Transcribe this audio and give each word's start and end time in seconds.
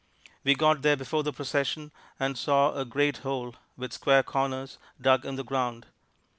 We 0.43 0.55
got 0.55 0.81
there 0.81 0.97
before 0.97 1.21
the 1.21 1.31
procession, 1.31 1.91
and 2.19 2.35
saw 2.35 2.73
a 2.73 2.85
great 2.85 3.17
hole, 3.17 3.53
with 3.77 3.93
square 3.93 4.23
corners, 4.23 4.79
dug 4.99 5.27
in 5.27 5.35
the 5.35 5.43
ground. 5.43 5.85